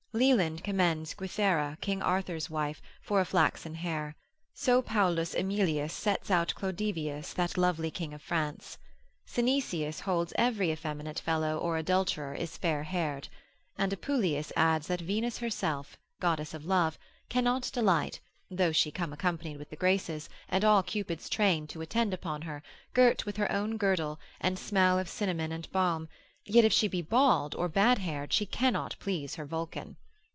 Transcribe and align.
Leland 0.13 0.61
commends 0.61 1.13
Guithera, 1.13 1.77
king 1.79 2.01
Arthur's 2.01 2.49
wife, 2.49 2.81
for 3.01 3.21
a 3.21 3.25
flaxen 3.25 3.75
hair: 3.75 4.13
so 4.53 4.81
Paulus 4.81 5.33
Aemilius 5.33 5.93
sets 5.93 6.29
out 6.29 6.53
Clodeveus, 6.53 7.31
that 7.35 7.57
lovely 7.57 7.89
king 7.89 8.13
of 8.13 8.21
France. 8.21 8.77
Synesius 9.25 10.01
holds 10.01 10.33
every 10.37 10.69
effeminate 10.69 11.21
fellow 11.21 11.57
or 11.59 11.77
adulterer 11.77 12.33
is 12.35 12.57
fair 12.57 12.83
haired: 12.83 13.29
and 13.77 13.93
Apuleius 13.93 14.51
adds 14.57 14.87
that 14.87 14.99
Venus 14.99 15.37
herself, 15.37 15.95
goddess 16.19 16.53
of 16.53 16.65
love, 16.65 16.99
cannot 17.29 17.69
delight, 17.71 18.19
though 18.49 18.73
she 18.73 18.91
come 18.91 19.13
accompanied 19.13 19.55
with 19.55 19.69
the 19.69 19.77
graces, 19.77 20.27
and 20.49 20.65
all 20.65 20.83
Cupid's 20.83 21.29
train 21.29 21.67
to 21.67 21.79
attend 21.79 22.13
upon 22.13 22.41
her, 22.41 22.61
girt 22.93 23.25
with 23.25 23.37
her 23.37 23.49
own 23.49 23.77
girdle, 23.77 24.19
and 24.41 24.59
smell 24.59 24.99
of 24.99 25.07
cinnamon 25.07 25.53
and 25.53 25.71
balm, 25.71 26.09
yet 26.43 26.65
if 26.65 26.73
she 26.73 26.87
be 26.87 27.03
bald 27.03 27.53
or 27.55 27.69
badhaired, 27.69 28.33
she 28.33 28.47
cannot 28.47 28.95
please 28.99 29.35
her 29.35 29.45
Vulcan. 29.45 29.95